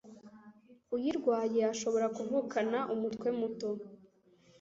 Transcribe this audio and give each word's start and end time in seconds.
uyirwaye 0.95 1.59
ashobora 1.73 2.07
kuvukana 2.15 2.77
umutwe 2.93 3.27
muto, 3.39 3.69